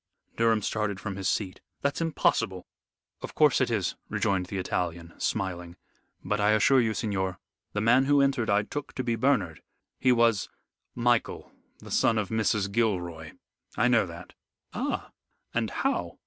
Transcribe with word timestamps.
Durham 0.35 0.63
started 0.63 0.99
from 0.99 1.15
his 1.15 1.29
seat. 1.29 1.61
"That's 1.83 2.01
impossible." 2.01 2.65
"Of 3.21 3.35
course 3.35 3.61
it 3.61 3.69
is," 3.69 3.93
rejoined 4.09 4.47
the 4.47 4.57
Italian, 4.57 5.13
smiling; 5.19 5.75
"but 6.25 6.39
I 6.39 6.53
assure 6.53 6.81
you, 6.81 6.95
signor, 6.95 7.37
the 7.73 7.81
man 7.81 8.05
who 8.05 8.19
entered 8.19 8.49
I 8.49 8.63
took 8.63 8.93
to 8.93 9.03
be 9.03 9.15
Bernard. 9.15 9.61
He 9.99 10.11
was" 10.11 10.49
"Michael, 11.11 11.51
the 11.77 11.91
son 11.91 12.17
of 12.17 12.29
Mrs. 12.29 12.71
Gilroy. 12.71 13.33
I 13.77 13.87
know 13.89 14.07
that." 14.07 14.33
"Ah! 14.73 15.11
And 15.53 15.69
how?" 15.69 16.17